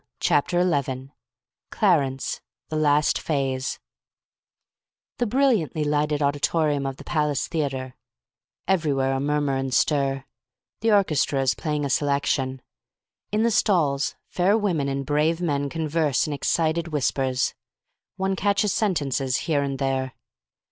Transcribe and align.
Chapter 0.19 0.57
11 0.59 1.11
CLARENCE 1.69 2.41
THE 2.69 2.75
LAST 2.75 3.21
PHASE 3.21 3.77
The 5.19 5.27
brilliantly 5.27 5.83
lighted 5.83 6.23
auditorium 6.23 6.87
of 6.87 6.97
the 6.97 7.03
Palace 7.03 7.47
Theatre. 7.47 7.93
Everywhere 8.67 9.13
a 9.13 9.19
murmur 9.19 9.55
and 9.57 9.71
stir. 9.71 10.25
The 10.79 10.91
orchestra 10.91 11.43
is 11.43 11.53
playing 11.53 11.85
a 11.85 11.89
selection. 11.91 12.63
In 13.31 13.43
the 13.43 13.51
stalls 13.51 14.15
fair 14.27 14.57
women 14.57 14.89
and 14.89 15.05
brave 15.05 15.39
men 15.39 15.69
converse 15.69 16.25
in 16.25 16.33
excited 16.33 16.87
whispers. 16.87 17.53
One 18.15 18.35
catches 18.35 18.73
sentences 18.73 19.37
here 19.45 19.61
and 19.61 19.77
there. 19.77 20.15